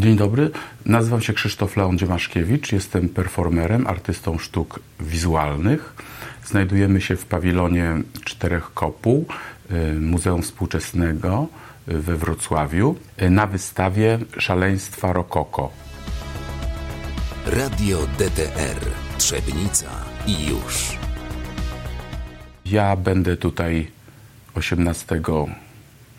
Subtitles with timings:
[0.00, 0.50] Dzień dobry,
[0.86, 5.94] nazywam się Krzysztof Leon Dziemaszkiewicz, jestem performerem, artystą sztuk wizualnych.
[6.44, 9.26] Znajdujemy się w pawilonie Czterech Kopuł
[9.70, 11.46] y, Muzeum Współczesnego
[11.88, 15.70] y, we Wrocławiu y, na wystawie Szaleństwa Rokoko.
[17.46, 18.80] Radio DTR
[19.18, 19.90] Trzebnica
[20.26, 20.98] i już.
[22.66, 23.90] Ja będę tutaj
[24.54, 25.20] 18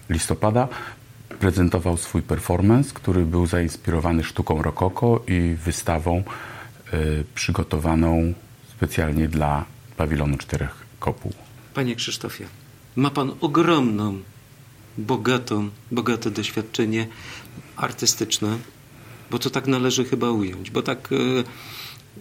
[0.10, 0.68] listopada
[1.40, 6.24] prezentował swój performance, który był zainspirowany sztuką rokoko i wystawą
[6.94, 8.34] y, przygotowaną
[8.72, 9.66] specjalnie dla
[9.98, 11.34] pawilonu Czterech Kopuł.
[11.74, 12.46] Panie Krzysztofie,
[12.96, 14.20] ma pan ogromną,
[14.98, 17.08] bogatą, bogate doświadczenie
[17.76, 18.58] artystyczne,
[19.32, 21.44] bo to tak należy chyba ująć, bo tak y,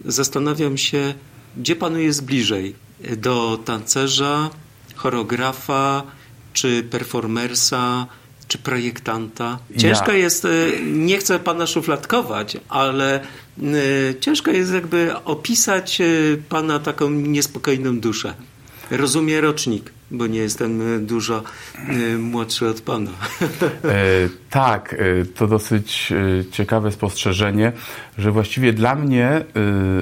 [0.05, 1.13] zastanawiam się,
[1.57, 2.75] gdzie panu jest bliżej?
[3.17, 4.49] Do tancerza,
[4.95, 6.03] choreografa,
[6.53, 8.07] czy performersa,
[8.51, 9.59] czy projektanta.
[9.77, 13.19] Ciężko Ja- jest, y, nie chcę pana szufladkować, ale
[13.63, 18.33] y, ciężko jest jakby opisać y, pana taką niespokojną duszę.
[18.91, 21.43] Rozumie rocznik, bo nie jestem y, dużo
[21.89, 23.11] y, młodszy od pana.
[23.83, 27.71] E, tak, e, to dosyć e, ciekawe spostrzeżenie,
[28.17, 29.43] że właściwie dla mnie e,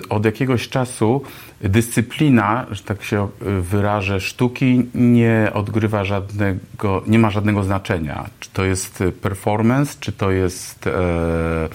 [0.10, 1.22] od jakiegoś czasu
[1.62, 8.30] dyscyplina, że tak się e, wyrażę, sztuki nie odgrywa żadnego, nie ma żadnego znaczenia.
[8.40, 10.88] Czy to jest e, performance, czy to jest.
[10.88, 11.70] E, e,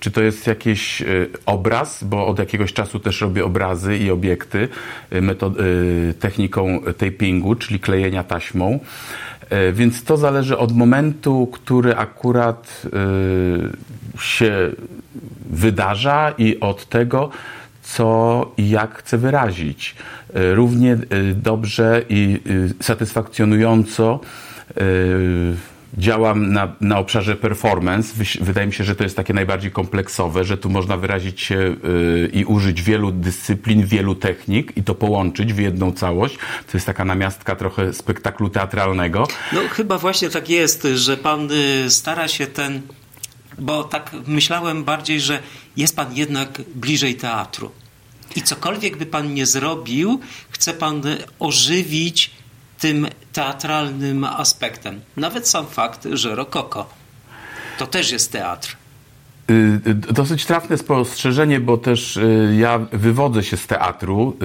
[0.00, 1.06] czy to jest jakiś e,
[1.46, 4.68] obraz, bo od jakiegoś czasu też robię obrazy i obiekty
[5.10, 5.54] e, metod,
[6.18, 8.80] techniką tapingu, czyli klejenia taśmą.
[9.72, 12.82] Więc to zależy od momentu, który akurat
[14.20, 14.70] się
[15.50, 17.30] wydarza i od tego,
[17.82, 19.94] co i jak chcę wyrazić.
[20.34, 20.98] Równie
[21.34, 22.40] dobrze i
[22.80, 24.20] satysfakcjonująco
[25.98, 28.24] działam na, na obszarze performance.
[28.40, 32.30] Wydaje mi się, że to jest takie najbardziej kompleksowe, że tu można wyrazić się y,
[32.32, 36.34] i użyć wielu dyscyplin, wielu technik i to połączyć w jedną całość.
[36.36, 39.28] To jest taka namiastka trochę spektaklu teatralnego.
[39.52, 42.82] No chyba właśnie tak jest, że pan y, stara się ten,
[43.58, 45.42] bo tak myślałem bardziej, że
[45.76, 47.70] jest pan jednak bliżej teatru.
[48.36, 50.20] I cokolwiek by pan nie zrobił,
[50.50, 52.39] chce pan y, ożywić
[52.80, 55.00] tym teatralnym aspektem.
[55.16, 57.00] Nawet sam fakt, że rokoko
[57.78, 58.76] to też jest teatr.
[59.50, 64.36] Y, y, Dosyć trafne spostrzeżenie, bo też y, ja wywodzę się z teatru,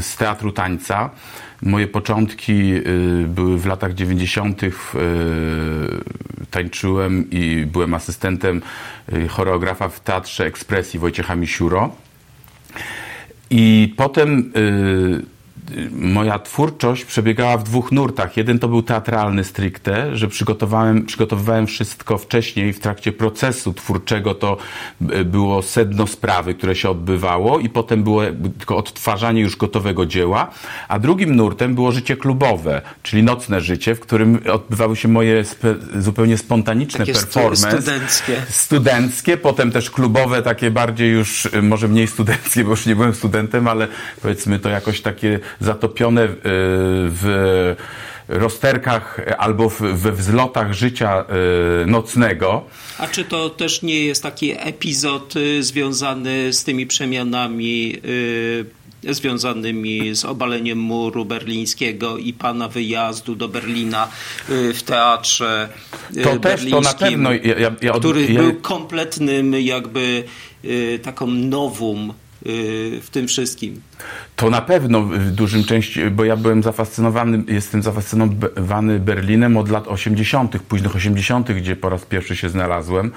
[0.00, 1.10] z teatru tańca.
[1.62, 2.72] Moje początki
[3.26, 4.62] były w latach 90.
[4.62, 4.70] y,
[6.50, 8.62] Tańczyłem i byłem asystentem
[9.28, 11.90] choreografa w Teatrze Ekspresji Wojciecha Misiuro.
[13.50, 14.52] I potem
[15.92, 18.36] moja twórczość przebiegała w dwóch nurtach.
[18.36, 24.34] Jeden to był teatralny stricte, że przygotowałem, przygotowywałem wszystko wcześniej w trakcie procesu twórczego.
[24.34, 24.56] To
[25.12, 28.22] y, było sedno sprawy, które się odbywało i potem było
[28.58, 30.50] tylko odtwarzanie już gotowego dzieła.
[30.88, 35.74] A drugim nurtem było życie klubowe, czyli nocne życie, w którym odbywały się moje spe,
[35.96, 38.42] zupełnie spontaniczne Takie performance studenckie.
[38.48, 43.14] studenckie, potem też klubowe, takie bardziej już, y, może mniej studenckie, bo już nie byłem
[43.14, 43.88] studentem, ale
[44.22, 47.76] powiedzmy to jakoś takie zatopione y, w
[48.28, 51.24] rozterkach albo we wzlotach życia
[51.82, 52.64] y, nocnego.
[52.98, 57.96] A czy to też nie jest taki epizod y, związany z tymi przemianami
[59.04, 64.08] y, związanymi z obaleniem muru berlińskiego i pana wyjazdu do Berlina
[64.50, 65.68] y, w teatrze
[66.08, 67.32] To też, to na berlińskim, pewno.
[67.32, 70.24] Ja, ja, ja, który był kompletnym jakby
[71.02, 72.12] taką nowum
[73.02, 73.80] w tym wszystkim.
[74.36, 79.88] To na pewno w dużym części, bo ja byłem zafascynowany, jestem zafascynowany Berlinem od lat
[79.88, 83.10] 80., późnych 80., gdzie po raz pierwszy się znalazłem.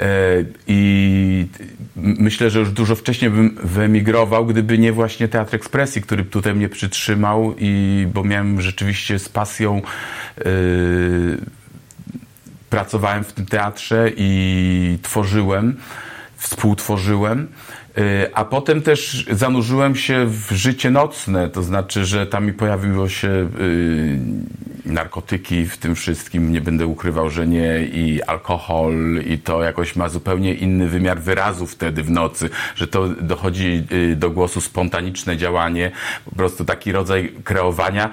[0.00, 1.46] E, I
[1.96, 6.68] myślę, że już dużo wcześniej bym wyemigrował, gdyby nie właśnie Teatr Ekspresji, który tutaj mnie
[6.68, 9.82] przytrzymał i bo miałem rzeczywiście z pasją
[10.38, 10.42] e,
[12.70, 15.76] pracowałem w tym teatrze i tworzyłem,
[16.36, 17.48] współtworzyłem.
[17.98, 23.08] Y, A potem też zanurzyłem się w życie nocne, to znaczy, że tam mi pojawiło
[23.08, 24.18] się y,
[24.84, 28.94] narkotyki w tym wszystkim, nie będę ukrywał, że nie, i alkohol,
[29.26, 34.16] i to jakoś ma zupełnie inny wymiar wyrazu wtedy w nocy, że to dochodzi y,
[34.16, 35.90] do głosu spontaniczne działanie,
[36.24, 38.10] po prostu taki rodzaj kreowania.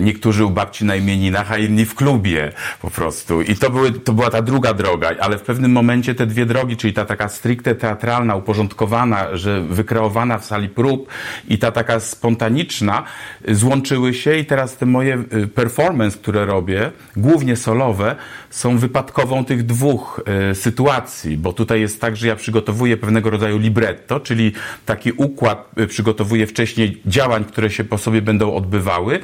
[0.00, 2.52] Niektórzy u babci na imieninach, a inni w klubie
[2.82, 3.42] po prostu.
[3.42, 6.76] I to, były, to była ta druga droga, ale w pewnym momencie te dwie drogi,
[6.76, 8.91] czyli ta taka stricte teatralna, uporządkowana,
[9.32, 11.08] że wykreowana w sali prób
[11.48, 13.02] i ta taka spontaniczna,
[13.48, 18.16] y, złączyły się i teraz te moje y, performance które robię, głównie solowe,
[18.50, 23.58] są wypadkową tych dwóch y, sytuacji, bo tutaj jest tak, że ja przygotowuję pewnego rodzaju
[23.58, 24.52] libretto, czyli
[24.86, 29.20] taki układ przygotowuję wcześniej działań, które się po sobie będą odbywały,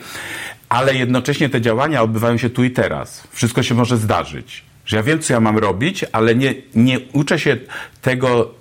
[0.69, 3.29] ale jednocześnie te działania odbywają się tu i teraz.
[3.31, 4.64] Wszystko się może zdarzyć.
[4.87, 7.56] Że ja wiem, co ja mam robić, ale nie, nie uczę się
[8.03, 8.55] tego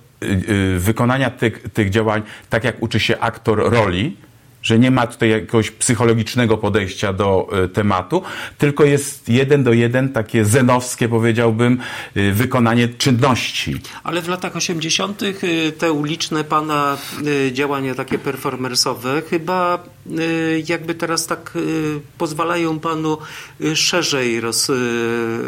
[0.78, 4.16] wykonania tych, tych działań tak, jak uczy się aktor roli,
[4.62, 8.22] że nie ma tutaj jakiegoś psychologicznego podejścia do y, tematu,
[8.58, 11.80] tylko jest jeden do jeden takie zenowskie, powiedziałbym,
[12.16, 13.80] y, wykonanie czynności.
[14.04, 15.22] Ale w latach 80.
[15.22, 19.84] y, te uliczne pana y, działania takie performersowe chyba
[20.18, 23.18] y, jakby teraz tak y, pozwalają panu
[23.60, 24.74] y, szerzej roz, y,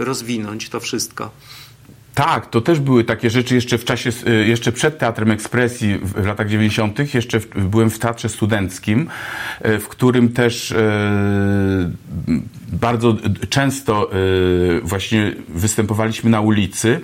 [0.05, 1.31] rozwinąć to wszystko.
[2.15, 6.27] Tak, to też były takie rzeczy jeszcze w czasie, y, jeszcze przed Teatrem Ekspresji w
[6.27, 7.15] latach 90.
[7.15, 9.09] jeszcze w, byłem w Teatrze Studenckim,
[9.67, 10.77] y, w którym też y,
[12.73, 13.17] bardzo
[13.49, 14.11] często
[14.83, 17.01] właśnie występowaliśmy na ulicy.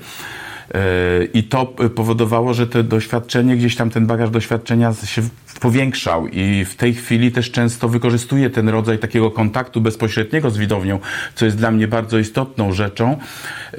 [1.35, 5.23] I to powodowało, że to doświadczenie, gdzieś tam ten bagaż doświadczenia się
[5.61, 6.29] powiększał.
[6.29, 10.99] I w tej chwili też często wykorzystuję ten rodzaj takiego kontaktu bezpośredniego z widownią,
[11.35, 13.17] co jest dla mnie bardzo istotną rzeczą,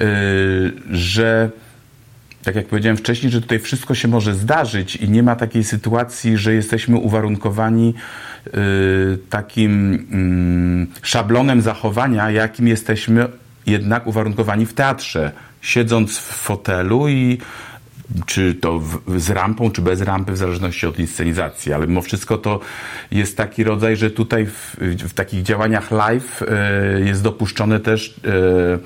[0.90, 1.50] że
[2.42, 6.36] tak jak powiedziałem wcześniej, że tutaj wszystko się może zdarzyć i nie ma takiej sytuacji,
[6.36, 7.94] że jesteśmy uwarunkowani
[8.46, 8.50] y,
[9.30, 13.28] takim mm, szablonem zachowania, jakim jesteśmy
[13.66, 17.38] jednak uwarunkowani w teatrze, siedząc w fotelu i
[18.26, 22.38] czy to w, z rampą, czy bez rampy, w zależności od inscenizacji, ale mimo wszystko
[22.38, 22.60] to
[23.10, 24.76] jest taki rodzaj, że tutaj w,
[25.08, 28.78] w takich działaniach live e, jest dopuszczone też e,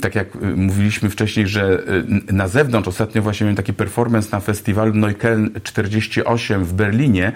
[0.00, 1.82] tak jak y, mówiliśmy wcześniej, że
[2.28, 7.32] y, na zewnątrz, ostatnio właśnie miałem taki performance na festiwalu Neukölln 48 w Berlinie, e,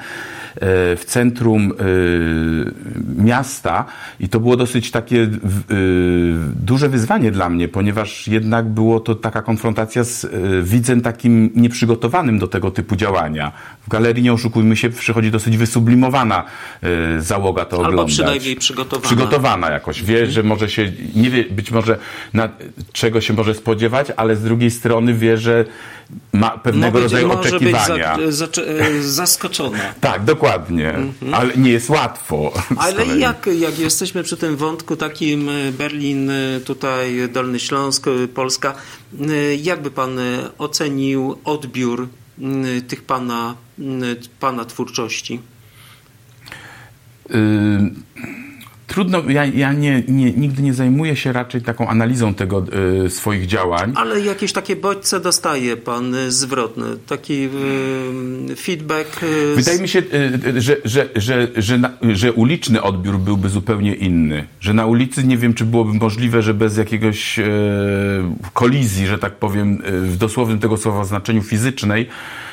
[0.61, 2.73] w centrum y,
[3.25, 3.85] miasta
[4.21, 5.29] i to było dosyć takie y,
[6.55, 10.31] duże wyzwanie dla mnie, ponieważ jednak było to taka konfrontacja z y,
[10.63, 13.53] widzem takim nieprzygotowanym do tego typu działania.
[13.87, 16.45] W galerii, nie oszukujmy się, przychodzi dosyć wysublimowana
[17.17, 18.15] y, załoga to Albo oglądać.
[18.15, 19.07] przynajmniej przygotowana.
[19.07, 20.03] Przygotowana jakoś.
[20.03, 21.99] Wie, że może się, nie wie być może
[22.35, 22.49] na
[22.93, 25.65] czego się może spodziewać, ale z drugiej strony wie, że
[26.33, 28.17] ma pewnego Może- rodzaju oczekiwania.
[28.17, 29.79] być za, zacze- e, zaskoczona.
[30.01, 30.95] Tak, dokładnie.
[31.33, 32.53] Ale nie jest łatwo.
[32.77, 38.29] Ale jak, jak jesteśmy przy tym wątku takim e, Berlin, e, tutaj Dolny Śląsk, e,
[38.29, 38.75] Polska,
[39.21, 40.23] e, jakby pan e,
[40.59, 42.09] ocenił odbiór
[42.89, 43.55] tych pana,
[44.41, 45.41] pana twórczości?
[47.31, 47.35] Y,
[48.87, 52.65] Trudno, ja, ja nie, nie, nigdy nie zajmuję się raczej taką analizą tego
[53.07, 53.93] y, swoich działań.
[53.97, 57.49] Ale jakieś takie bodźce dostaje pan e, zwrotne, taki
[58.53, 59.21] e, feedback.
[59.53, 60.05] z- Wydaje mi się, y,
[60.57, 64.47] y, że, że, że, że, na, że uliczny odbiór byłby zupełnie inny.
[64.61, 67.41] Że na ulicy nie wiem, czy byłoby możliwe, że bez jakiegoś
[68.53, 72.07] kolizji, że tak powiem, w dosłownym tego słowa znaczeniu fizycznej,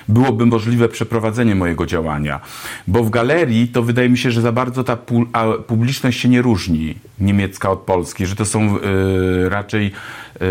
[0.07, 2.39] byłoby możliwe przeprowadzenie mojego działania.
[2.87, 5.25] Bo w galerii to wydaje mi się, że za bardzo ta pu,
[5.67, 9.91] publiczność się nie różni niemiecka od polskiej, że to są e, raczej
[10.41, 10.45] e,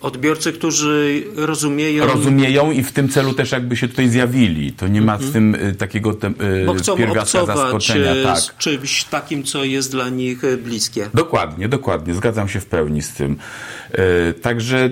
[0.00, 2.06] Odbiorcy, którzy rozumieją.
[2.06, 4.72] rozumieją i w tym celu też jakby się tutaj zjawili.
[4.72, 8.10] To nie ma z tym y, takiego te, y, Bo chcą pierwiastka zaskoczenia.
[8.12, 8.38] e, Tak.
[8.38, 11.10] z czymś takim, co jest dla nich bliskie.
[11.14, 12.14] Dokładnie, dokładnie.
[12.14, 13.36] Zgadzam się w pełni z tym.
[14.42, 14.90] Także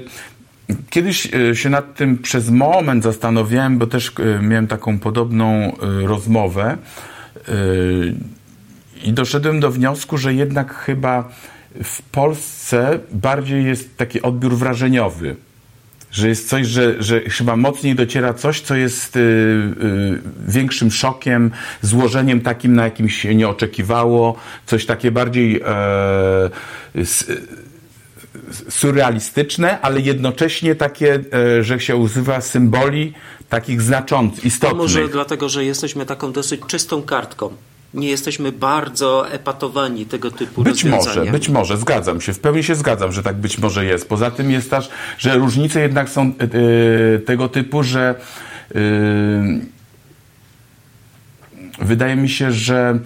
[0.90, 6.06] kiedyś e, się nad tym przez moment zastanawiałem, bo też e, miałem taką podobną e,
[6.06, 6.76] rozmowę
[9.04, 11.28] i doszedłem do wniosku, że jednak chyba
[11.84, 15.36] w Polsce bardziej jest taki odbiór wrażeniowy.
[16.12, 19.18] Że jest coś, że, że chyba mocniej dociera coś, co jest
[20.48, 21.50] większym szokiem,
[21.82, 26.50] złożeniem takim, na jakim się nie oczekiwało, coś takie bardziej e,
[26.94, 27.32] s,
[28.68, 31.20] surrealistyczne, ale jednocześnie takie,
[31.58, 33.12] e, że się używa symboli
[33.48, 34.78] takich znaczących, istotnych.
[34.78, 37.50] może dlatego, że jesteśmy taką dosyć czystą kartką.
[37.94, 42.74] Nie jesteśmy bardzo epatowani tego typu Być może, być może, zgadzam się, w pełni się
[42.74, 44.08] zgadzam, że tak być może jest.
[44.08, 44.88] Poza tym jest też,
[45.18, 48.14] że różnice jednak są e, tego typu, że
[48.74, 48.80] e,
[51.78, 52.98] wydaje mi się, że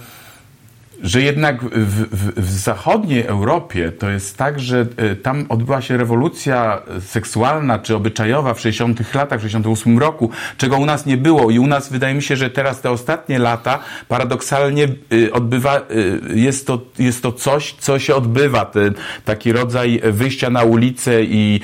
[1.03, 5.97] że jednak w, w, w zachodniej Europie to jest tak, że e, tam odbyła się
[5.97, 11.51] rewolucja seksualna czy obyczajowa w 60 latach, w 68 roku, czego u nas nie było.
[11.51, 13.79] I u nas wydaje mi się, że teraz te ostatnie lata
[14.09, 15.83] paradoksalnie e, odbywa, e,
[16.35, 21.61] jest to, jest to coś, co się odbywa, ten taki rodzaj wyjścia na ulicę i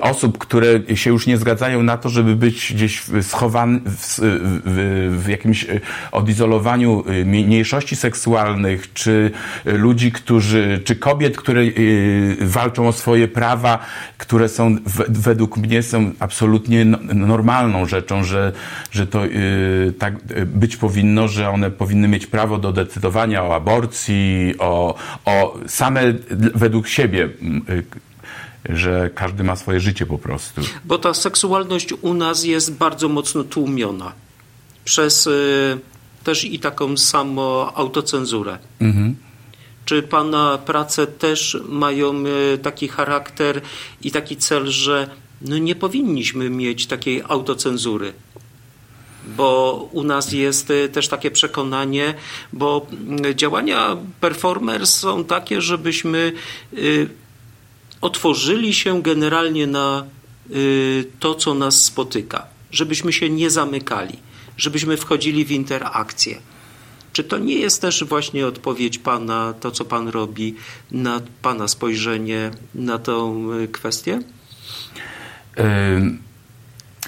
[0.00, 4.18] osób, które się już nie zgadzają na to, żeby być gdzieś schowany w,
[5.10, 5.66] w, jakimś
[6.12, 9.30] odizolowaniu mniejszości seksualnych, czy
[9.64, 13.78] ludzi, którzy, czy kobiet, które y, walczą o swoje prawa,
[14.18, 14.76] które są
[15.08, 18.52] według mnie są absolutnie no, normalną rzeczą, że,
[18.90, 20.14] że to y, tak
[20.46, 24.94] być powinno, że one powinny mieć prawo do decydowania o aborcji, o,
[25.24, 26.02] o same
[26.54, 27.28] według siebie
[28.68, 30.60] że każdy ma swoje życie po prostu.
[30.84, 34.12] Bo ta seksualność u nas jest bardzo mocno tłumiona
[34.84, 35.78] przez y,
[36.24, 38.58] też i taką samą autocenzurę.
[38.80, 39.16] Mhm.
[39.84, 42.24] Czy Pana prace też mają
[42.54, 43.60] y, taki charakter
[44.02, 45.10] i taki cel, że
[45.42, 48.12] no nie powinniśmy mieć takiej autocenzury?
[49.36, 52.14] Bo u nas jest y, też takie przekonanie,
[52.52, 52.86] bo
[53.34, 56.32] działania performers są takie, żebyśmy
[58.00, 60.04] otworzyli się generalnie na
[61.20, 64.29] to, co nas spotyka, żebyśmy się nie zamykali
[64.60, 66.36] żebyśmy wchodzili w interakcję.
[67.12, 70.54] Czy to nie jest też właśnie odpowiedź Pana, to co Pan robi,
[70.92, 74.20] na Pana spojrzenie na tą y, kwestię?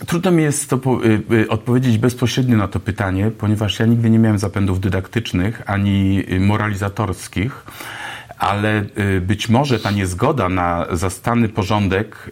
[0.07, 4.19] Trudno mi jest to y, y, odpowiedzieć bezpośrednio na to pytanie, ponieważ ja nigdy nie
[4.19, 7.65] miałem zapędów dydaktycznych ani moralizatorskich,
[8.39, 8.85] ale
[9.21, 12.31] być może ta niezgoda na zastany porządek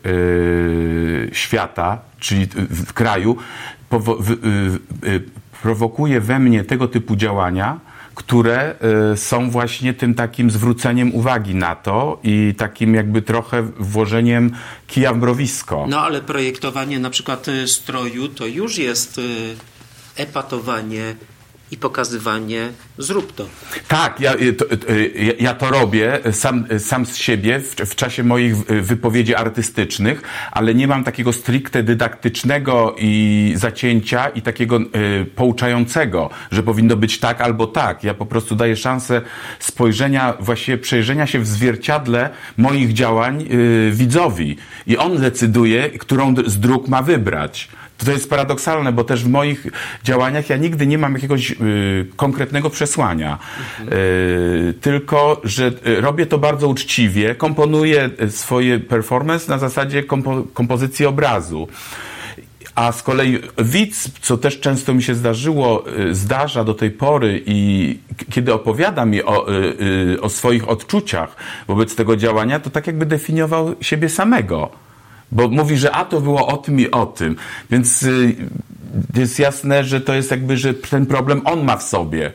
[1.33, 3.37] świata, czyli w kraju,
[5.63, 7.81] prowokuje we mnie tego typu działania,
[8.15, 8.75] które
[9.13, 14.51] y, są właśnie tym takim zwróceniem uwagi na to i takim jakby trochę włożeniem
[14.87, 15.87] kija w mrowisko.
[15.89, 19.21] No ale projektowanie na przykład stroju to już jest
[20.17, 21.15] epatowanie
[21.71, 23.47] i pokazywanie zrób to.
[23.89, 24.65] Tak, ja to,
[25.41, 30.23] ja to robię sam, sam z siebie w, w, czasie moich wypowiedzi artystycznych,
[30.53, 37.19] ale nie mam takiego stricte dydaktycznego i zacięcia i takiego y, pouczającego, że powinno być
[37.21, 38.05] tak albo tak.
[38.05, 39.23] Ja po prostu daję szansę
[39.59, 46.61] spojrzenia, właściwie przejrzenia się w zwierciadle moich działań y, widzowi i on decyduje, którą z
[46.61, 47.69] dróg ma wybrać.
[48.05, 49.67] To jest paradoksalne, bo też w moich
[50.05, 51.57] działaniach ja nigdy nie mam jakiegoś y,
[52.17, 53.39] konkretnego przesłania.
[53.81, 61.07] Y, tylko, że y, robię to bardzo uczciwie, komponuję swoje performance na zasadzie kompo kompozycji
[61.07, 61.69] obrazu.
[62.75, 67.43] A z kolei widz, co też często mi się zdarzyło, y, zdarza do tej pory
[67.47, 67.99] i
[68.31, 69.47] kiedy opowiadam mi o,
[70.21, 71.37] o swoich odczuciach
[71.69, 74.90] wobec tego działania, to tak jakby definiował siebie samego
[75.33, 77.37] bo mówi, że a to było o tym i o tym.
[77.71, 78.35] Więc y,
[79.17, 82.33] jest jasne, że to jest jakby, że ten problem on ma w sobie.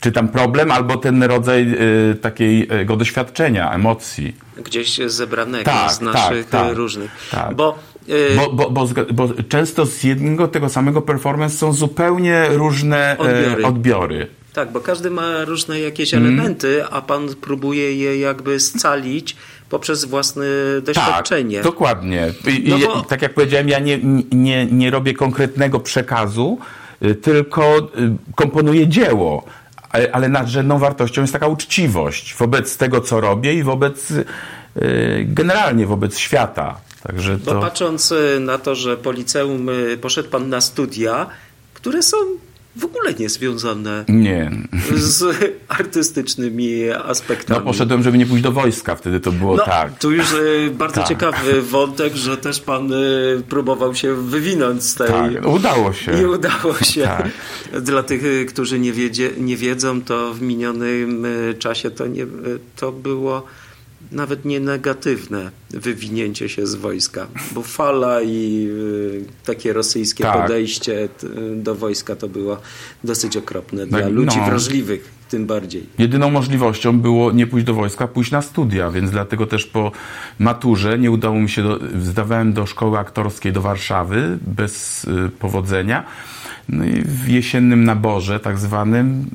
[0.00, 1.76] Czy tam problem, albo ten rodzaj
[2.10, 4.36] y, takiego doświadczenia, emocji.
[4.64, 7.10] Gdzieś zebranego tak, z naszych tak, tak, różnych.
[7.30, 7.54] Tak.
[7.54, 13.16] Bo, y, bo, bo, bo, bo, często z jednego tego samego performance są zupełnie różne
[13.18, 13.66] odbiory.
[13.66, 14.26] odbiory.
[14.54, 16.26] Tak, bo każdy ma różne jakieś mm.
[16.26, 19.36] elementy, a pan próbuje je jakby scalić
[19.74, 20.44] poprzez własne
[20.82, 21.56] doświadczenie.
[21.56, 22.32] Tak, dokładnie.
[22.46, 23.02] I, no bo...
[23.02, 23.98] tak jak powiedziałem, ja nie,
[24.32, 26.58] nie, nie robię konkretnego przekazu,
[27.02, 27.84] y, tylko y,
[28.34, 29.44] komponuję dzieło.
[29.90, 34.24] Ale, ale nadrzędną wartością jest taka uczciwość wobec tego, co robię i wobec y,
[35.24, 36.76] generalnie wobec świata.
[37.02, 37.54] Także to...
[37.54, 39.68] Bo patrząc na to, że po liceum
[40.00, 41.26] poszedł pan na studia,
[41.74, 42.16] które są
[42.76, 44.50] w ogóle nie związane nie.
[44.94, 45.36] z
[45.68, 47.60] artystycznymi aspektami.
[47.60, 49.98] No poszedłem, żeby nie pójść do wojska, wtedy to było no, tak.
[49.98, 51.08] Tu już e, bardzo tak.
[51.08, 52.96] ciekawy wątek, że też pan e,
[53.48, 55.08] próbował się wywinąć z tej...
[55.08, 56.22] Tak, udało się.
[56.22, 57.02] I udało się.
[57.02, 57.30] Tak.
[57.82, 61.26] Dla tych, e, którzy nie, wiedzie, nie wiedzą, to w minionym
[61.58, 62.26] czasie to, nie,
[62.76, 63.46] to było
[64.12, 70.42] nawet nie negatywne wywinięcie się z wojska, bo fala i y, takie rosyjskie tak.
[70.42, 71.08] podejście
[71.56, 72.58] do wojska to było
[73.04, 74.46] dosyć okropne dla no, ludzi no.
[74.46, 75.86] wrażliwych tym bardziej.
[75.98, 79.92] Jedyną możliwością było nie pójść do wojska, pójść na studia, więc dlatego też po
[80.38, 86.04] maturze nie udało mi się, do, zdawałem do szkoły aktorskiej do Warszawy bez y, powodzenia
[86.68, 89.26] no i w jesiennym naborze, tak zwanym,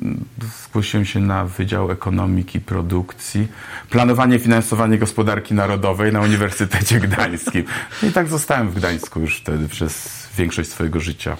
[0.64, 3.48] zgłosiłem się na Wydział Ekonomiki Produkcji,
[3.90, 7.64] Planowanie i Finansowanie Gospodarki Narodowej na Uniwersytecie Gdańskim.
[8.02, 11.36] No I tak zostałem w Gdańsku już wtedy przez większość swojego życia.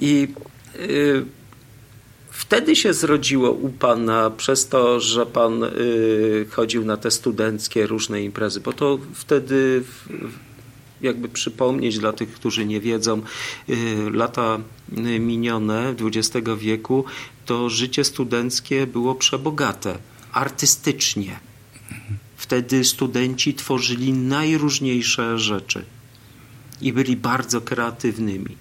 [0.00, 0.28] I
[0.76, 1.24] y,
[2.30, 8.22] wtedy się zrodziło u Pana przez to, że Pan y, chodził na te studenckie różne
[8.22, 9.82] imprezy, bo to wtedy
[11.00, 13.22] jakby przypomnieć dla tych, którzy nie wiedzą,
[13.68, 13.74] y,
[14.12, 14.58] lata
[15.20, 17.04] minione XX wieku,
[17.46, 19.98] to życie studenckie było przebogate,
[20.32, 21.40] artystycznie.
[22.36, 25.84] Wtedy studenci tworzyli najróżniejsze rzeczy
[26.80, 28.56] i byli bardzo kreatywnymi.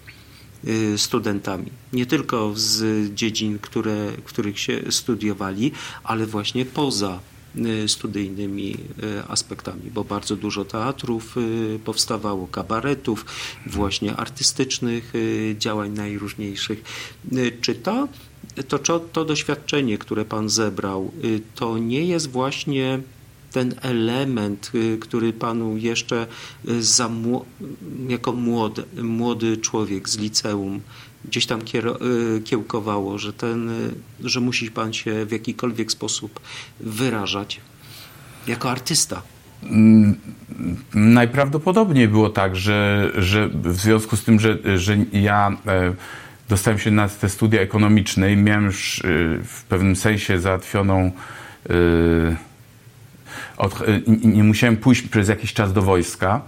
[0.97, 1.71] studentami.
[1.93, 5.71] Nie tylko z dziedzin, które, których się studiowali,
[6.03, 7.19] ale właśnie poza
[7.87, 8.77] studyjnymi
[9.27, 11.35] aspektami, bo bardzo dużo teatrów
[11.85, 13.25] powstawało, kabaretów,
[13.65, 15.13] właśnie artystycznych
[15.57, 16.83] działań najróżniejszych.
[17.61, 18.07] Czy to,
[18.67, 21.11] to, to doświadczenie, które Pan zebrał,
[21.55, 22.99] to nie jest właśnie
[23.51, 26.27] ten element, y, który panu jeszcze
[26.69, 27.09] y, za,
[28.07, 30.81] jako młody, młody człowiek z liceum
[31.27, 33.69] gdzieś tam y, kiełkowało, że, ten,
[34.23, 36.39] że musi pan się w jakikolwiek sposób
[36.79, 37.61] wyrażać
[38.47, 39.21] jako artysta.
[39.63, 40.15] Mm,
[40.93, 45.93] najprawdopodobniej było tak, że, że w związku z tym, że, że ja e,
[46.49, 49.01] dostałem się na te studia ekonomiczne i miałem już
[49.43, 51.11] w pewnym sensie załatwioną
[53.57, 53.83] od,
[54.23, 56.41] nie musiałem pójść przez jakiś czas do wojska,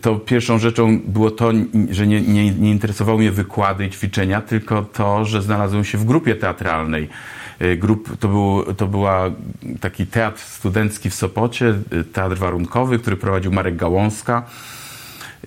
[0.00, 1.52] to pierwszą rzeczą było to,
[1.90, 6.04] że nie, nie, nie interesowały mnie wykłady i ćwiczenia, tylko to, że znalazłem się w
[6.04, 7.08] grupie teatralnej.
[7.58, 9.30] E, grup, to, był, to była
[9.80, 14.46] taki teatr studencki w Sopocie, e, teatr warunkowy, który prowadził Marek Gałązka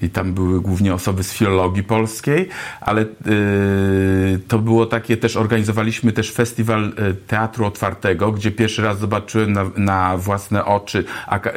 [0.01, 2.49] i tam były głównie osoby z filologii polskiej,
[2.81, 8.99] ale y, to było takie też, organizowaliśmy też festiwal y, teatru otwartego, gdzie pierwszy raz
[8.99, 11.03] zobaczyłem na, na własne oczy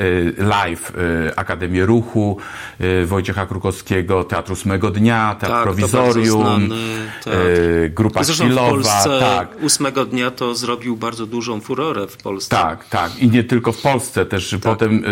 [0.01, 0.93] y, live
[1.37, 2.39] Akademię Ruchu,
[3.07, 6.69] Wojciecha Krukowskiego, Teatru Ósmego Dnia, Teatr tak, Prowizorium,
[7.91, 8.69] Grupa Zresztą Chwilowa.
[8.69, 9.63] W Polsce tak.
[9.63, 12.57] Ósmego Dnia to zrobił bardzo dużą furorę w Polsce.
[12.57, 13.19] Tak, tak.
[13.19, 14.61] I nie tylko w Polsce, też tak.
[14.61, 15.05] potem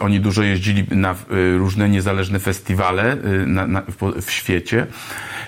[0.00, 1.14] oni dużo jeździli na
[1.58, 4.86] różne niezależne festiwale festiwale y, na, na, w, w świecie,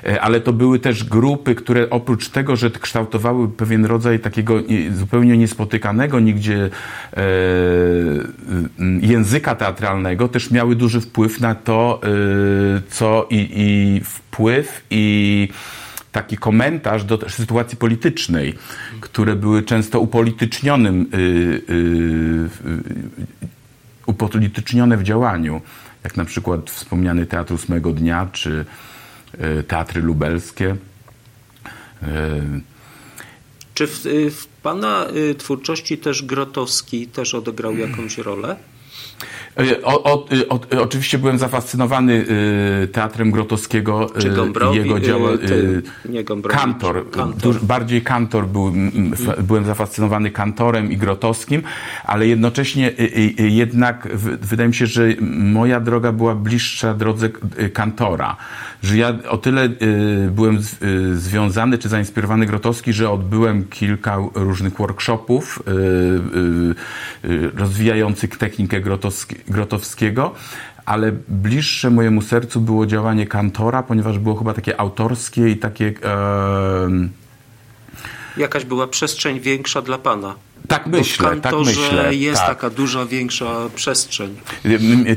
[0.07, 4.54] y, ale to były też grupy, które oprócz tego, że kształtowały pewien rodzaj takiego
[4.95, 6.71] zupełnie niespotykanego nigdzie
[7.16, 12.09] e, y, języka teatralnego, też miały duży wpływ na to, e,
[12.88, 15.49] co i, i wpływ i
[16.12, 18.54] taki komentarz do sytuacji politycznej,
[19.00, 21.19] które były często upolitycznionym, y,
[21.71, 22.49] y,
[24.07, 25.61] upolitycznione w działaniu
[26.04, 28.64] jak na przykład wspomniany Teatr Ósmego Dnia, czy
[29.38, 30.76] e, teatry lubelskie.
[32.02, 32.41] E,
[33.75, 38.56] czy w, w Pana y, twórczości też Grotowski też odegrał jakąś rolę?
[39.82, 42.25] O, o, o, oczywiście byłem zafascynowany
[42.82, 45.30] y, teatrem Grotowskiego Czy Gombrowicz, jego dzieła.
[45.32, 47.10] Y, nie kantor.
[47.10, 47.60] kantor.
[47.62, 48.73] bardziej kantor był,
[49.43, 51.62] byłem zafascynowany kantorem i Grotowskim,
[52.04, 52.93] ale jednocześnie
[53.38, 54.08] jednak
[54.41, 57.28] wydaje mi się, że moja droga była bliższa drodze
[57.73, 58.36] kantora.
[58.82, 59.69] Że ja o tyle
[60.30, 60.58] byłem
[61.15, 65.62] związany czy zainspirowany Grotowski, że odbyłem kilka różnych workshopów
[67.54, 70.35] rozwijających technikę Grotowskiego Grotowskiego,
[70.85, 75.95] ale bliższe mojemu sercu było działanie kantora, ponieważ było chyba takie autorskie i takie.
[76.05, 76.89] E...
[78.37, 80.35] Jakaś była przestrzeń większa dla pana.
[80.68, 82.14] Tak myślę, Bo w tak myślę.
[82.14, 82.48] jest tak.
[82.48, 84.36] taka duża, większa przestrzeń.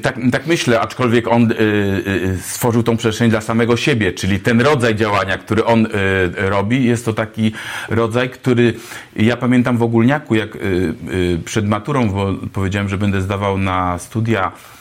[0.02, 4.62] Tak, tak myślę, aczkolwiek on y, y, stworzył tą przestrzeń dla samego siebie, czyli ten
[4.62, 5.90] rodzaj działania, który on y,
[6.36, 7.52] robi, jest to taki
[7.90, 8.74] rodzaj, który
[9.16, 14.00] ja pamiętam w ogólniaku, jak y, y, przed maturą, bo powiedziałem, że będę zdawał na
[14.00, 14.75] studia y,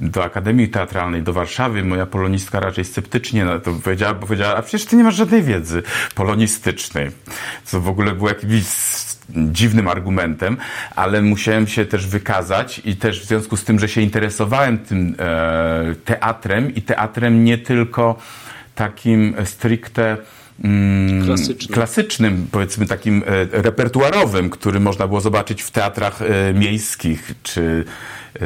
[0.00, 4.62] do Akademii Teatralnej, do Warszawy, moja polonistka raczej sceptycznie na to powiedziała, bo powiedziała, a
[4.62, 5.82] przecież ty nie masz żadnej wiedzy
[6.14, 7.10] polonistycznej.
[7.64, 8.64] Co w ogóle było jakimś
[9.36, 10.56] dziwnym argumentem,
[10.96, 15.14] ale musiałem się też wykazać i też w związku z tym, że się interesowałem tym
[15.18, 18.18] e, teatrem i teatrem nie tylko
[18.74, 20.16] takim stricte
[20.64, 21.74] mm, klasycznym.
[21.74, 27.84] klasycznym, powiedzmy takim e, repertuarowym, który można było zobaczyć w teatrach e, miejskich czy
[28.36, 28.42] e,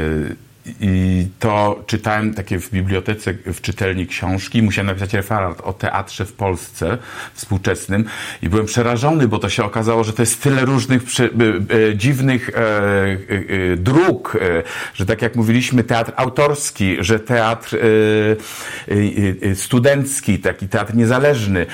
[0.81, 4.63] i to czytałem takie w bibliotece, w czytelni książki.
[4.63, 6.99] Musiałem napisać referat o teatrze w Polsce
[7.35, 8.05] współczesnym
[8.43, 12.49] i byłem przerażony, bo to się okazało, że to jest tyle różnych e, e, dziwnych
[12.49, 14.63] e, e, dróg, e,
[14.95, 21.67] że tak jak mówiliśmy, teatr autorski, że teatr e, studencki, taki teatr niezależny,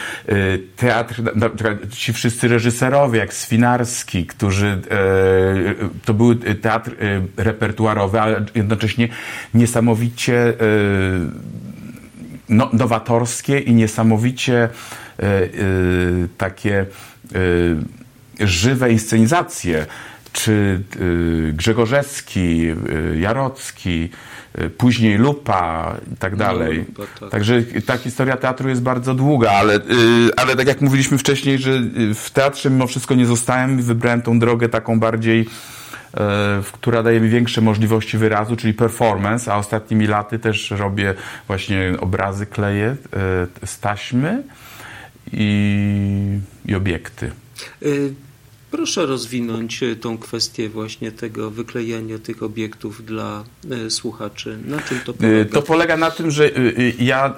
[0.76, 1.22] teatr,
[1.90, 4.81] ci wszyscy reżyserowie, jak Swinarski, którzy,
[6.05, 6.96] to były teatr
[7.37, 9.09] repertuarowy, ale jednocześnie jednocześnie
[9.55, 10.55] niesamowicie e,
[12.49, 14.68] no, nowatorskie i niesamowicie e,
[15.23, 15.49] e,
[16.38, 16.87] takie
[18.40, 19.87] żywe inscenizacje,
[20.33, 20.83] czy
[21.53, 22.66] Grzegorzewski,
[23.21, 24.09] Jarocki,
[24.79, 26.85] później Lupa i tak no, dalej.
[26.99, 27.31] No, tak.
[27.31, 29.81] Także ta historia teatru jest bardzo długa, ale,
[30.37, 31.81] ale tak jak mówiliśmy wcześniej, że
[32.14, 35.47] w teatrze mimo wszystko nie zostałem i wybrałem tą drogę taką bardziej
[36.72, 41.14] która daje mi większe możliwości wyrazu, czyli performance, a ostatnimi laty też robię
[41.46, 42.96] właśnie obrazy, kleję
[43.64, 44.42] z taśmy
[45.33, 47.31] i, i obiekty.
[47.83, 48.14] Y
[48.72, 54.58] Proszę rozwinąć e, tą kwestię właśnie tego wyklejania tych obiektów dla e, słuchaczy.
[54.64, 55.38] Na czym to polega?
[55.38, 56.50] E, to polega na tym, że
[56.98, 57.35] ja,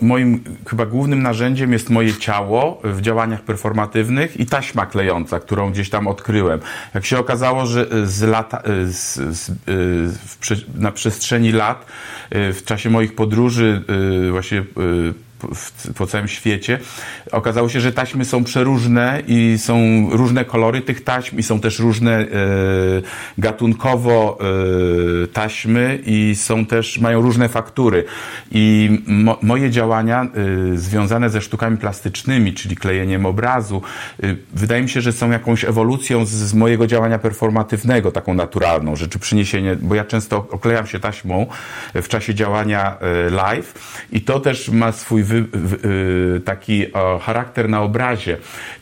[0.00, 5.90] moim chyba głównym narzędziem jest moje ciało w działaniach performatywnych i taśma klejąca, którą gdzieś
[5.90, 6.60] tam odkryłem.
[6.94, 9.50] Jak się okazało, że z lata, z, z,
[10.74, 11.86] na przestrzeni lat,
[12.30, 13.82] w czasie moich podróży,
[14.30, 14.64] właśnie
[15.96, 16.78] po całym świecie.
[17.32, 19.76] Okazało się, że taśmy są przeróżne i są
[20.10, 22.26] różne kolory tych taśm i są też różne e,
[23.38, 28.04] gatunkowo e, taśmy i są też, mają różne faktury.
[28.50, 30.28] I mo, moje działania e,
[30.76, 33.82] związane ze sztukami plastycznymi, czyli klejeniem obrazu,
[34.22, 38.96] e, wydaje mi się, że są jakąś ewolucją z, z, mojego działania performatywnego, taką naturalną,
[38.96, 41.46] rzeczy przyniesienie, bo ja często oklejam się taśmą
[41.94, 43.74] w czasie działania e, live
[44.12, 48.36] i to też ma swój wy, wy, taki o, charakter na obrazie.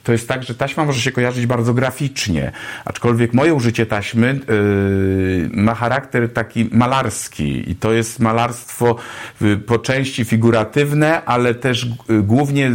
[0.04, 2.52] To jest tak, że taśma może się kojarzyć bardzo graficznie,
[2.84, 8.96] aczkolwiek moje użycie taśmy y, ma charakter taki malarski i to jest malarstwo
[9.42, 12.72] y, po części figuratywne, ale też y, głównie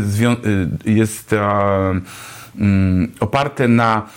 [0.86, 1.36] jest
[2.56, 4.10] mm, oparte na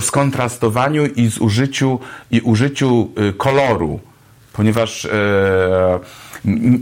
[0.00, 4.00] skontrastowaniu i zużyciu i użyciu koloru,
[4.52, 5.10] ponieważ e,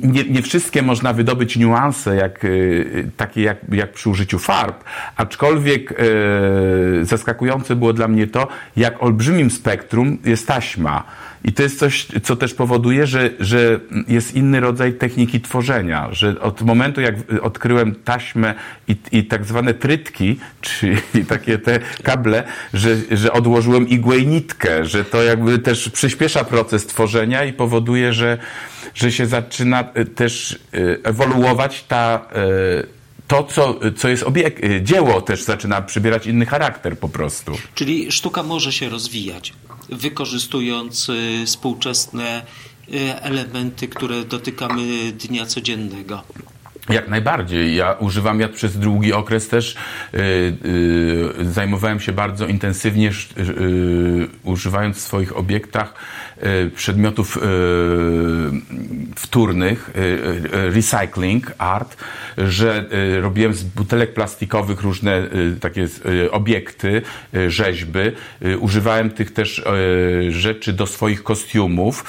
[0.02, 4.84] nie, nie wszystkie można wydobyć niuanse, jak, y, takie jak, jak przy użyciu farb,
[5.16, 11.04] aczkolwiek e, zaskakujące było dla mnie to, jak olbrzymim spektrum jest taśma.
[11.44, 16.40] I to jest coś, co też powoduje, że, że jest inny rodzaj techniki tworzenia, że
[16.40, 18.54] od momentu, jak odkryłem taśmę
[18.88, 20.96] i, i tak zwane trytki, czyli
[21.28, 26.86] takie te kable, że, że odłożyłem igłę i nitkę, że to jakby też przyspiesza proces
[26.86, 28.38] tworzenia i powoduje, że,
[28.94, 35.20] że się zaczyna e, też e, ewoluować ta, e, to, co, co jest obiekt, dzieło
[35.20, 37.52] też zaczyna przybierać inny charakter po prostu.
[37.74, 39.52] Czyli sztuka może się rozwijać,
[39.88, 41.10] wykorzystując
[41.46, 42.42] współczesne
[43.20, 46.22] elementy, które dotykamy dnia codziennego.
[46.88, 47.76] Jak najbardziej.
[47.76, 49.76] Ja używam ja przez długi okres też
[50.12, 50.20] yy,
[51.40, 55.94] yy, zajmowałem się bardzo intensywnie yy, używając w swoich obiektach
[56.33, 56.33] Y,
[56.74, 57.40] przedmiotów y,
[59.16, 61.96] wtórnych, y, recycling art,
[62.38, 62.84] że
[63.20, 65.22] robiłem z butelek plastikowych różne
[65.60, 65.88] takie
[66.30, 67.02] obiekty,
[67.48, 68.00] rzeźby.
[68.60, 69.64] Używałem tych też
[70.28, 72.04] rzeczy do swoich kostiumów.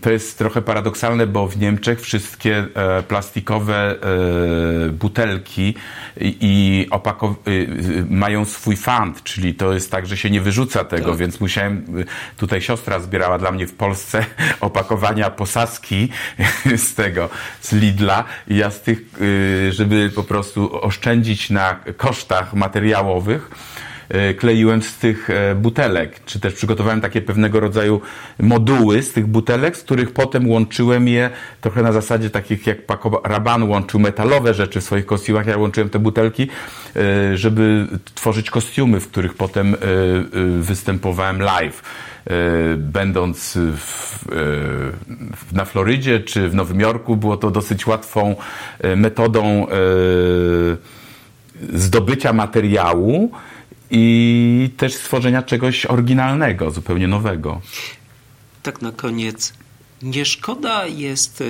[0.00, 5.74] To jest trochę paradoksalne, bo w Niemczech wszystkie e, plastikowe e, butelki
[6.20, 7.34] i opakow-
[8.10, 11.18] mają swój fund, czyli to jest tak, że się nie wyrzuca tego, tak.
[11.18, 11.84] więc musiałem,
[12.36, 14.24] tutaj siostra zbierała dla mnie w Polsce
[14.60, 16.08] opakowania posaski
[16.86, 17.28] z tego,
[17.60, 18.24] z Lidla.
[18.48, 23.50] I ja z tych, y, żeby po prostu oszczędzić na kosztach materiałowych,
[24.38, 28.00] kleiłem z tych e, butelek, czy też przygotowałem takie pewnego rodzaju
[28.38, 33.22] moduły z tych butelek, z których potem łączyłem je trochę na zasadzie takich jak Paco
[33.24, 36.48] Rabanne łączył metalowe rzeczy w swoich kostiumach, ja łączyłem te butelki,
[36.96, 39.78] e, żeby tworzyć kostiumy, w których potem e,
[40.60, 41.82] występowałem live.
[42.28, 44.26] E, będąc w,
[45.52, 48.36] e, na Florydzie czy w Nowym Jorku, było to dosyć łatwą
[48.80, 49.66] e, metodą
[51.72, 53.30] zdobycia materiału
[53.90, 57.60] i też stworzenia czegoś oryginalnego, zupełnie nowego.
[58.62, 59.52] Tak na koniec.
[60.02, 61.44] Nie szkoda jest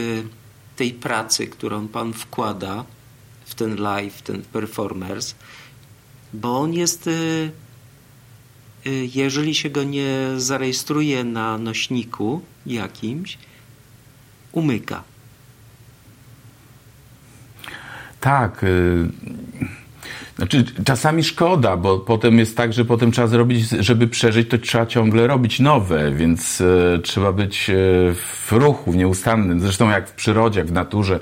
[0.76, 2.84] tej pracy, którą Pan wkłada
[3.44, 5.34] w ten live, ten performers,
[6.32, 7.08] bo on jest
[8.86, 13.38] Y, jeżeli się go nie zarejestruje na nośniku jakimś,
[14.52, 15.02] umyka.
[18.20, 18.64] Tak.
[18.64, 19.10] Y,
[20.38, 24.86] znaczy, czasami szkoda, bo potem jest tak, że potem trzeba zrobić, żeby przeżyć, to trzeba
[24.86, 27.70] ciągle robić nowe, więc y, trzeba być
[28.14, 29.60] w ruchu, w nieustannym.
[29.60, 31.20] Zresztą jak w przyrodzie, jak w naturze.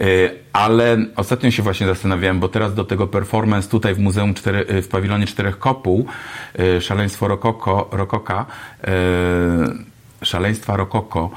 [0.00, 4.66] Y, ale ostatnio się właśnie zastanawiałem, bo teraz do tego performance tutaj w Muzeum cztery,
[4.70, 6.06] y, w pawilonie Czterech Kopuł,
[6.60, 8.46] y, Szaleństwo Rokoko, Rokoka,
[10.22, 11.30] Szaleństwa Rokoko,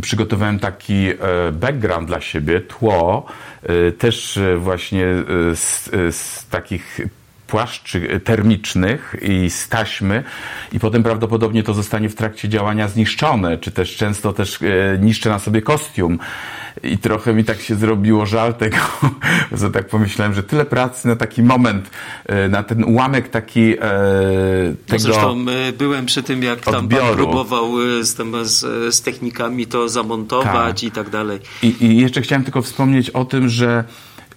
[0.00, 1.08] przygotowałem taki
[1.52, 3.26] background dla siebie, tło,
[3.98, 5.06] też właśnie
[5.54, 7.00] z, z takich
[7.52, 10.24] płaszczy termicznych i z taśmy
[10.72, 14.58] i potem prawdopodobnie to zostanie w trakcie działania zniszczone, czy też często też
[15.00, 16.18] niszczę na sobie kostium.
[16.82, 18.76] I trochę mi tak się zrobiło żal tego,
[19.60, 21.90] że tak pomyślałem, że tyle pracy na taki moment,
[22.48, 25.46] na ten ułamek taki tego no Zresztą
[25.78, 27.06] byłem przy tym, jak tam odbioru.
[27.06, 30.82] pan próbował z, z, z technikami to zamontować tak.
[30.82, 31.40] i tak dalej.
[31.62, 33.84] I, I jeszcze chciałem tylko wspomnieć o tym, że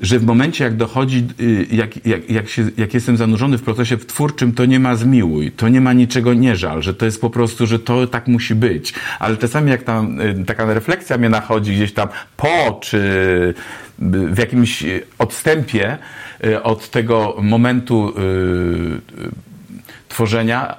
[0.02, 3.98] że w momencie, jak dochodzi, y, jak, jak, jak, się, jak jestem zanurzony w procesie
[3.98, 7.30] twórczym, to nie ma zmiłuj, to nie ma niczego nie żal, że to jest po
[7.30, 8.94] prostu, że to tak musi być.
[9.20, 13.00] Ale czasami jak tam y, taka refleksja mnie nachodzi gdzieś tam po, czy
[14.00, 14.84] w jakimś
[15.20, 15.98] odstępie
[16.46, 18.14] y, od tego momentu
[20.10, 20.76] tworzenia,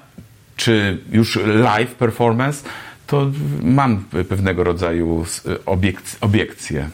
[0.56, 2.64] czy już live performance,
[3.06, 3.30] to
[3.62, 5.26] mam pewnego rodzaju
[5.66, 6.88] obiekc obiekcje.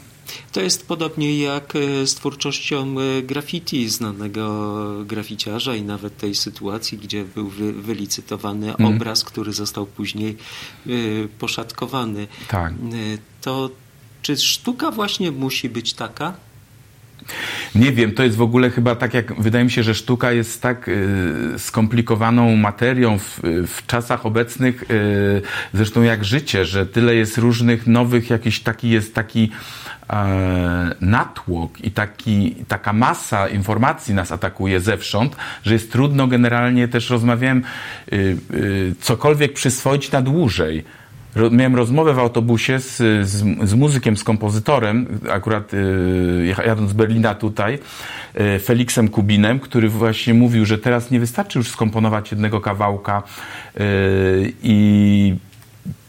[0.53, 6.99] To jest podobnie jak e, z twórczością e, graffiti znanego graficiarza i nawet tej sytuacji,
[6.99, 8.95] gdzie był wy, wylicytowany mm.
[8.97, 10.37] obraz, który został później
[10.87, 12.27] y, poszatkowany.
[12.49, 12.73] Tak.
[13.41, 13.71] To
[14.23, 16.35] czy sztuka właśnie musi być taka?
[17.75, 20.63] Nie wiem, to jest w ogóle chyba tak, jak wydaje mi się, że sztuka jest
[20.63, 25.43] tak y, skomplikowaną materią w, w czasach obecnych, y,
[25.75, 29.51] zresztą jak życie, że tyle jest różnych nowych, jakiś taki jest taki
[30.11, 37.11] e, natłok i taki, taka masa informacji nas atakuje zewsząd, że jest trudno generalnie też
[37.11, 37.63] rozmawiałem
[38.13, 40.85] y, y, cokolwiek przyswoić na dłużej
[41.51, 42.97] miałem rozmowę w autobusie z,
[43.29, 47.79] z, z muzykiem, z kompozytorem, akurat y, jadąc z Berlina tutaj,
[48.41, 53.23] y, Felixem Kubinem, który właśnie mówił, że teraz nie wystarczy już skomponować jednego kawałka
[53.81, 55.37] y, i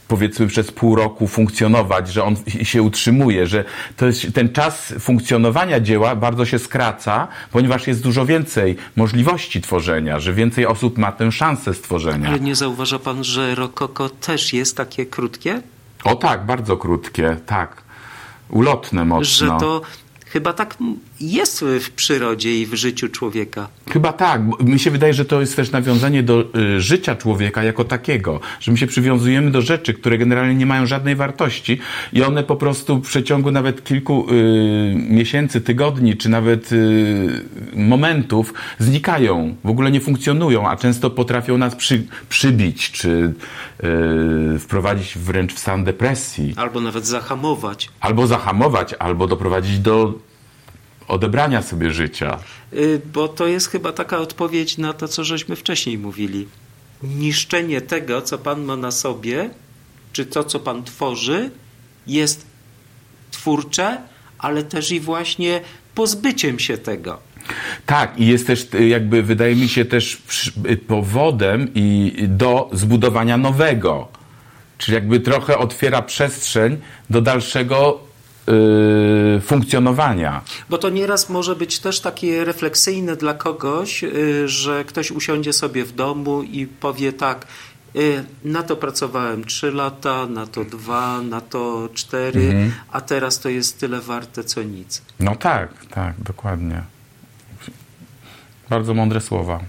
[0.08, 3.64] powiedzmy przez pół roku funkcjonować, że on się utrzymuje, że
[4.02, 10.34] jest, ten czas funkcjonowania dzieła bardzo się skraca, ponieważ jest dużo więcej możliwości tworzenia, że
[10.34, 12.28] więcej osób ma tę szansę stworzenia.
[12.28, 15.62] Ale nie zauważa pan, że rokoko też jest takie krótkie?
[16.04, 17.84] O tak, bardzo krótkie, tak.
[18.50, 19.24] Ulotne mocno.
[19.24, 19.82] Że to
[20.34, 20.78] Chyba tak
[21.22, 23.68] jest w przyrodzie i w życiu człowieka.
[23.90, 24.42] Chyba tak.
[24.60, 28.72] Mi się wydaje, że to jest też nawiązanie do y, życia człowieka jako takiego, że
[28.72, 31.80] my się przywiązujemy do rzeczy, które generalnie nie mają żadnej wartości
[32.14, 37.42] i one po prostu w przeciągu nawet kilku y, miesięcy, tygodni, czy nawet y,
[37.76, 43.34] momentów znikają, w ogóle nie funkcjonują, a często potrafią nas przy, przybić, czy
[44.56, 46.54] y, wprowadzić wręcz w stan depresji.
[46.58, 47.90] Albo nawet zahamować.
[48.00, 50.23] Albo zahamować, albo doprowadzić do
[51.14, 52.40] odebrania sobie życia.
[52.74, 56.48] Y, bo to jest chyba taka odpowiedź na to, co żeśmy wcześniej mówili.
[57.04, 59.50] Niszczenie tego, co Pan ma na sobie,
[60.14, 61.52] czy to, co Pan tworzy,
[62.08, 62.46] jest
[63.32, 63.98] twórcze,
[64.38, 65.62] ale też i właśnie
[65.96, 67.20] pozbyciem się tego.
[67.86, 70.22] Tak, i jest też, y, jakby wydaje mi się, też
[70.70, 74.08] y, powodem i do zbudowania nowego.
[74.78, 76.78] Czyli jakby trochę otwiera przestrzeń
[77.10, 78.00] do dalszego
[78.48, 80.42] Yy, funkcjonowania.
[80.70, 85.86] Bo to nieraz może być też takie refleksyjne dla kogoś, yy, że ktoś usiądzie sobie
[85.86, 87.48] w domu i powie tak,
[87.94, 92.74] yy, na to pracowałem 3 lata, na to 2, na to 4, mhm.
[92.92, 95.02] a teraz to jest tyle warte co nic.
[95.20, 96.84] No tak, tak, dokładnie.
[98.70, 99.60] Bardzo mądre słowa.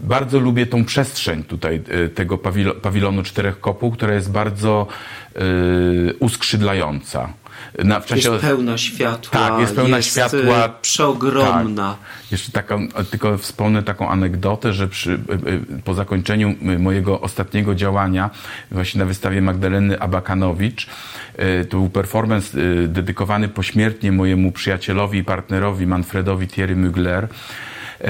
[0.00, 2.38] Bardzo lubię tą przestrzeń tutaj y, tego
[2.82, 4.86] pawilonu czterech kopuł, która jest bardzo
[5.34, 7.32] yy, uskrzydlająca.
[7.84, 9.40] Na, w czasie, jest pełna światła.
[9.40, 10.66] Tak, jest pełna jest światła.
[10.66, 11.90] Y, przeogromna.
[11.90, 12.32] Tak.
[12.32, 18.30] Jeszcze taką, tylko wspomnę taką anegdotę, że przy, y, po zakończeniu mojego ostatniego działania
[18.70, 20.86] właśnie na wystawie Magdaleny Abakanowicz
[21.68, 27.28] to był performance dedykowany pośmiertnie mojemu przyjacielowi i partnerowi Manfredowi Thierry Mugler
[28.00, 28.08] e,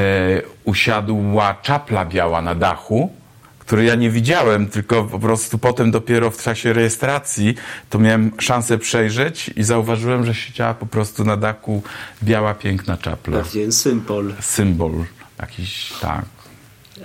[0.64, 3.21] usiadła czapla biała na dachu,
[3.64, 7.54] której ja nie widziałem, tylko po prostu potem dopiero w czasie rejestracji
[7.90, 11.82] to miałem szansę przejrzeć i zauważyłem, że siedziała po prostu na dachu
[12.22, 13.42] biała, piękna czapla.
[13.42, 14.34] Pewien symbol.
[14.40, 14.92] Symbol
[15.40, 16.24] jakiś, tak.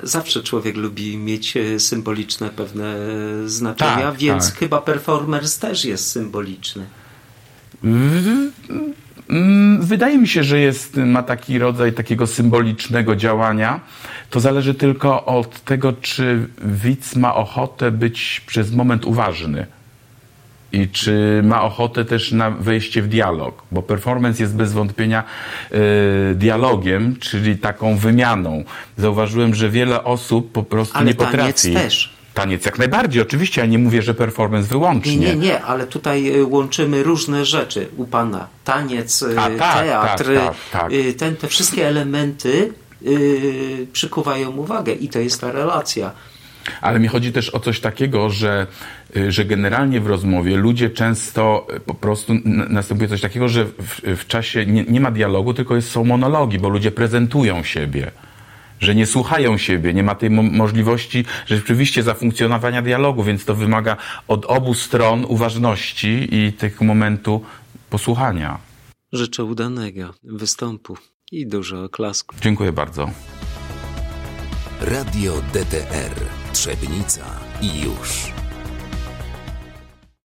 [0.03, 2.95] Zawsze człowiek lubi mieć e, symboliczne pewne
[3.45, 4.59] znaczenia, tak, więc tak.
[4.59, 6.85] chyba performers też jest symboliczny.
[9.29, 13.79] Mm, wydaje mi się, że jest, ma taki rodzaj takiego symbolicznego działania.
[14.29, 19.65] To zależy tylko od tego, czy widz ma ochotę być przez moment uważny.
[20.71, 25.23] I czy ma ochotę też na wejście w dialog, bo performance jest bez wątpienia
[26.31, 28.63] y, dialogiem, czyli taką wymianą.
[28.97, 31.73] Zauważyłem, że wiele osób po prostu Ale nie potrafi.
[31.73, 35.17] też Taniec jak najbardziej, oczywiście, ja nie mówię, że performance wyłącznie.
[35.17, 38.47] Nie, nie, nie, ale tutaj y, łączymy różne rzeczy u Pana.
[38.63, 40.91] Taniec, y, A, tak, teatr, tak, tak, tak.
[40.91, 46.11] Y, ten, te wszystkie elementy yy, przykuwają uwagę i to jest ta relacja.
[46.81, 48.67] Ale mi chodzi też o coś takiego, że,
[49.29, 52.33] że generalnie w rozmowie ludzie często po prostu
[52.69, 56.59] następuje coś takiego, że w, w czasie nie, nie, ma dialogu, tylko jest, są monologi,
[56.59, 58.11] bo ludzie prezentują siebie.
[58.79, 63.97] Że nie słuchają siebie, nie ma tej mo możliwości rzeczywiście zafunkcjonowania dialogu, więc to wymaga
[64.27, 67.41] od obu stron uważności i tego momentu
[67.89, 68.57] posłuchania.
[69.13, 70.97] Życzę udanego występu
[71.31, 72.39] i dużo oklasków.
[72.39, 73.09] Dziękuję bardzo.
[74.81, 76.13] Radio DTR
[76.53, 77.25] Trzebnica
[77.61, 78.36] i już.